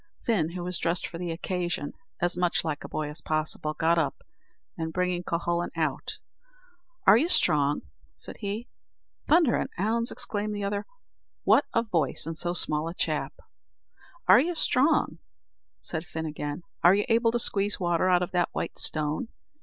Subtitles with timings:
[0.25, 3.99] Fin, who was dressed for the occasion as much like a boy as possible, got
[3.99, 4.23] up,
[4.75, 6.17] and bringing Cuhullin out,
[7.05, 7.83] "Are you strong?"
[8.17, 8.67] said he.
[9.27, 10.87] "Thunder an' ounds!" exclaimed the other,
[11.43, 13.33] "what a voice in so small a chap!"
[14.27, 15.19] "Are you strong?"
[15.81, 19.27] said Fin again; "are you able to squeeze water out of that white stone?"